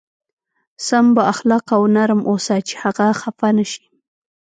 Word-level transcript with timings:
سم 0.85 1.13
با 1.13 1.23
اخلاقه 1.31 1.73
او 1.79 1.83
نرم 1.95 2.21
اوسه 2.29 2.55
چې 2.67 2.73
هغه 2.83 3.05
خفه 3.21 3.49
نه 3.57 3.65
شي. 3.71 3.83